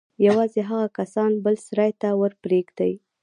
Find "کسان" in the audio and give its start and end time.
0.97-1.31